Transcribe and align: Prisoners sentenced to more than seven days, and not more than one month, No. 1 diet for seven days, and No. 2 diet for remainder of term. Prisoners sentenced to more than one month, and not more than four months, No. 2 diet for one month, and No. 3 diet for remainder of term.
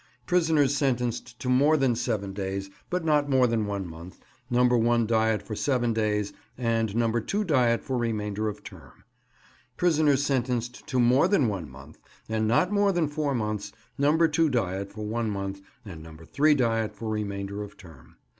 Prisoners 0.25 0.75
sentenced 0.75 1.37
to 1.39 1.47
more 1.47 1.77
than 1.77 1.95
seven 1.95 2.33
days, 2.33 2.71
and 2.91 3.05
not 3.05 3.29
more 3.29 3.45
than 3.45 3.67
one 3.67 3.85
month, 3.87 4.19
No. 4.49 4.63
1 4.65 5.05
diet 5.05 5.43
for 5.43 5.55
seven 5.55 5.93
days, 5.93 6.33
and 6.57 6.95
No. 6.95 7.11
2 7.11 7.43
diet 7.43 7.83
for 7.83 7.99
remainder 7.99 8.47
of 8.47 8.63
term. 8.63 9.03
Prisoners 9.77 10.25
sentenced 10.25 10.87
to 10.87 10.99
more 10.99 11.27
than 11.27 11.47
one 11.47 11.69
month, 11.69 11.99
and 12.27 12.47
not 12.47 12.71
more 12.71 12.91
than 12.91 13.07
four 13.07 13.35
months, 13.35 13.71
No. 13.95 14.17
2 14.25 14.49
diet 14.49 14.91
for 14.91 15.05
one 15.05 15.29
month, 15.29 15.61
and 15.85 16.01
No. 16.01 16.17
3 16.17 16.55
diet 16.55 16.95
for 16.95 17.07
remainder 17.07 17.61
of 17.61 17.77
term. 17.77 18.15